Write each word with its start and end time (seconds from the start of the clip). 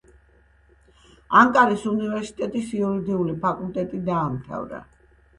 ანკარის 1.41 1.83
უნივერსიტეტის 1.91 2.71
იურიდიული 2.77 3.35
ფაკულტეტი 3.43 4.01
დაამთავრა. 4.09 4.81